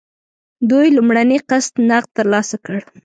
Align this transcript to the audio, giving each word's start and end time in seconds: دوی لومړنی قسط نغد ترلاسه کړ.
دوی 0.69 0.87
لومړنی 0.97 1.37
قسط 1.49 1.73
نغد 1.89 2.09
ترلاسه 2.17 2.55
کړ. 2.65 2.77